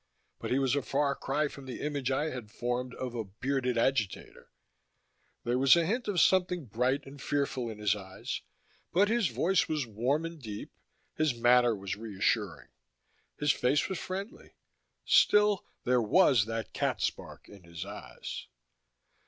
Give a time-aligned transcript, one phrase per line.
[0.39, 3.77] But he was a far cry from the image I had formed of a bearded
[3.77, 4.51] agitator.
[5.43, 8.41] There was a hint of something bright and fearful in his eyes,
[8.91, 10.71] but his voice was warm and deep,
[11.13, 12.69] his manner was reassuring,
[13.37, 14.55] his face was friendly.
[15.05, 18.47] Still there was that cat spark in his eyes.